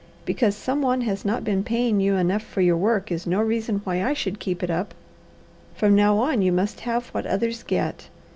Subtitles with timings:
[0.25, 3.81] Because some one has not been paying you enough for your work is no reason
[3.83, 4.95] why I should keep it up.
[5.75, 8.09] From now on you must have what others get.